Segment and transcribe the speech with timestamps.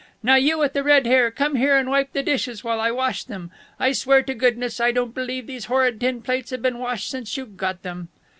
[0.23, 3.23] Now you with the red hair, come here and wipe the dishes while I wash
[3.23, 3.51] them.
[3.79, 7.37] I swear to goodness I don't believe these horrid tin plates have been washed since
[7.37, 8.07] you got them."